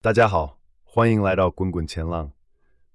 [0.00, 2.30] 大家好，欢迎来到滚滚前浪。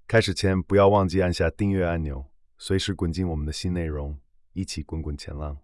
[0.08, 2.24] 开始前不要忘记按下订阅按钮，
[2.56, 4.18] 随时滚进我们的新内容，
[4.54, 5.58] 一起滚滚前浪。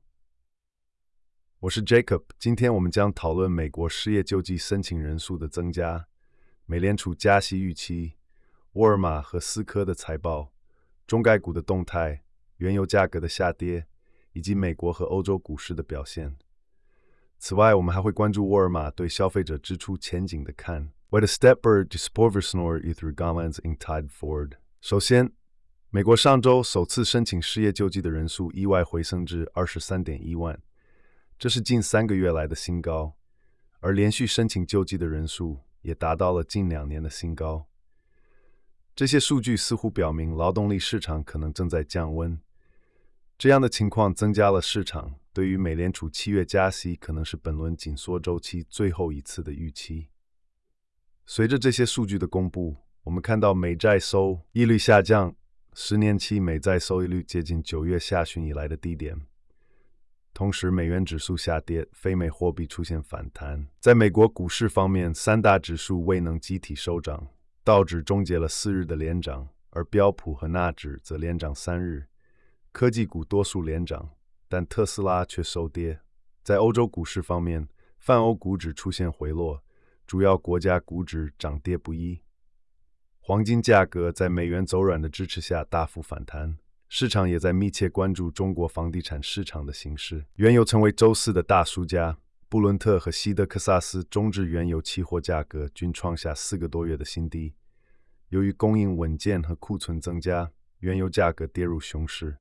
[1.61, 6.06] 我是 Jacob，今天我们将讨论美国失业救济申请人数的增加、
[6.66, 8.18] 美联储加息预期、
[8.72, 10.52] 沃尔玛和思科的财报、
[11.07, 12.22] 中概股的动态、
[12.59, 13.86] 原油价格的下跌，
[14.34, 16.36] 以及美国和欧洲股市的表现。
[17.38, 20.93] 此外，我们还会关注沃尔玛对消费者支出前景的看。
[21.12, 24.53] What a stepper to spoversnor through Gamans in Tide Ford。
[24.80, 25.32] 首先，
[25.90, 30.62] 美国上周首次申请失业救济的人数意外回升至二十三点一万，
[31.36, 33.16] 这是近三个月来的新高，
[33.80, 37.66] 而连续申请救济的人数也达到了近两年的新高。
[38.94, 42.41] 这些数据似乎表明劳动力市场可能正在降温。
[43.36, 50.06] 这样的情况增加了市场对于美联储七月加息可能是本轮紧缩周期最后一次的预期。
[51.33, 55.33] 随着这些数据的公布，我们看到美债收益率下降，
[55.74, 59.16] 十年期美债收益率接近九月下旬以来的低点。
[60.34, 63.64] 同时，美元指数下跌，非美货币出现反弹。
[63.78, 67.28] 在美国股市方面，三大指数未能集体收涨，
[67.62, 72.06] 道指终结了四日的连涨，而标普和纳指则连涨三日。
[72.72, 74.10] 科技股多数连涨，
[74.48, 76.00] 但特斯拉却收跌。
[76.42, 77.68] 在欧洲股市方面，
[78.00, 79.62] 泛欧股指出现回落。
[80.11, 82.20] 主要国家股指涨跌不一，
[83.20, 86.58] 黄金价格在美元走软的支持下大幅反弹。
[86.89, 90.27] 市场也在密切关注中国房地产市场的形势。
[90.34, 97.55] 原油成为周四的大输家，布伦特和西德克萨斯中质原油期货价格均创下四个多月的新低。
[98.30, 102.36] 由于供应稳健和库存增加，原油价格跌入熊市。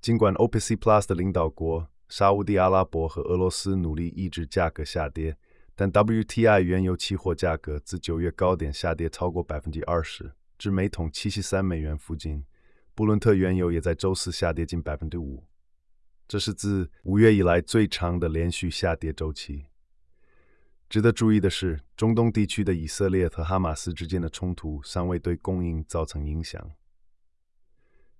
[0.00, 5.36] 尽管 OPEC Plus 的领导国沙乌地阿拉伯和俄罗斯努力抑制价格下跌。
[5.76, 12.44] 但 WTI 原油期货价格自九月高点下跌超过百分之二十，至每桶七十三美元附近。
[12.94, 15.42] 布伦特原油也在周四下跌近百分之五，
[16.28, 19.64] 这是自五月以来最长的连续下跌周期。
[20.88, 26.70] 值得注意的是，中东地区的以色列和哈马斯之间的冲突尚未对供应造成影响。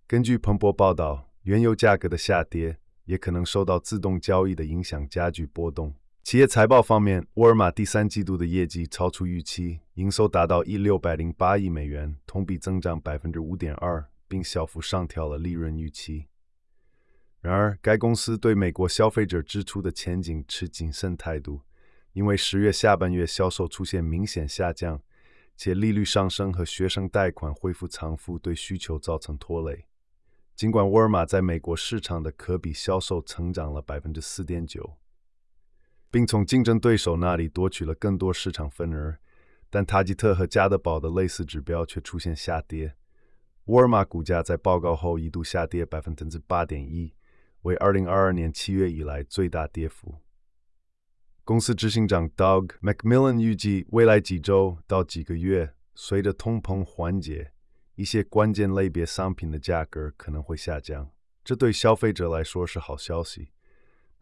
[0.09, 5.95] 根据彭博报道，原油价格的下跌也可能受到自动交易的影响，加剧波动。
[6.25, 16.29] 企业财报方面，沃尔玛第三季度的业绩超出预期，营收达到一六百零八亿美元，同比增长百分之五点二，并小幅上调了利润预期。
[17.43, 21.61] 然而，该公司对美国消费者支出的前景持谨慎态度，
[22.15, 25.03] 因为十月下半月销售出现明显下降，
[25.59, 29.85] 且利率上升和学生贷款恢复偿付对需求造成拖累。
[30.57, 34.97] 尽管沃尔玛在美国市场的可比销售成长了百分之四点九。
[36.15, 39.17] 并从竞争对手那里夺取了更多市场份额，
[39.69, 42.95] 但塔吉特和家得宝的类似指标却出现下跌。
[43.65, 47.13] 沃尔玛股价在报告后一度下跌百分之八点一，
[47.63, 50.21] 为二零二二年七月以来最大跌幅。
[51.43, 57.51] 公司执行长 Doug McMillon 预计，未来几周到几个月，随着通膨缓解，
[57.97, 61.11] 一些关键类别商品的价格可能会下降，
[61.43, 63.49] 这对消费者来说是好消息。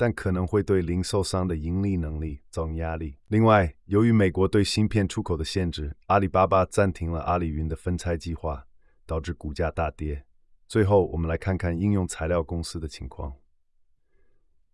[0.03, 3.19] 但可能会对零售商的盈利能力造成压力。
[3.29, 8.67] 另外，由于美国对芯片出口的限制，阿里巴巴暂停了阿里云的分拆计划，
[9.07, 10.25] 导致股价大跌。
[10.67, 13.35] 最后，我们来看看应用材料公司的情况。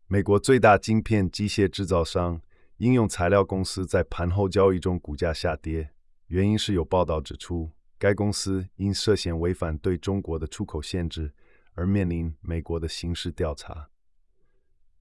[0.07, 2.41] 美国最大晶片机械制造商
[2.79, 5.91] 应用材料公司在盘后交易中股价下跌，
[6.29, 11.35] 原因是有报道指出，该公司因涉嫌违反对中国的出口限制
[11.75, 13.91] 而面临美国的刑事调查。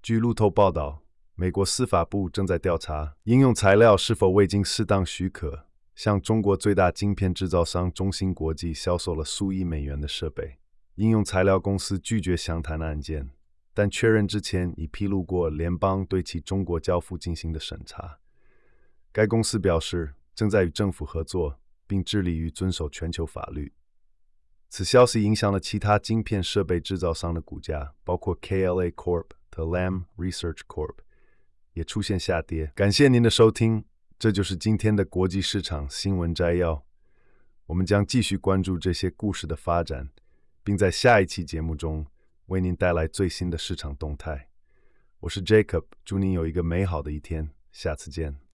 [0.07, 1.03] 据路透报道，
[1.35, 10.59] 美国司法部正在调查应用材料是否未经适当许可向中国最大晶片制造商中芯国际销售了数亿美元的设备。
[10.95, 13.31] 应用材料公司拒绝详谈案件，
[13.73, 18.19] 但确认之前已披露过联邦对其中国交付进行的审查。
[19.11, 23.73] 该公司表示正在与政府合作，并致力于遵守全球法律。
[24.69, 29.25] 此消息影响了其他晶片设备制造商的股价，包括 KLA Corp。
[29.57, 30.97] 和 Lam Research Corp
[31.73, 32.71] 也出现下跌。
[32.75, 33.85] 感谢您的收听，
[34.19, 36.85] 这就是今天的国际市场新闻摘要。
[37.65, 40.11] 我们将继续关注这些故事的发展，
[40.63, 42.05] 并在下一期节目中
[42.45, 44.49] 为您带来最新的市场动态。
[45.21, 48.37] 我是 Jacob，祝您有一个美好的一天，下次见。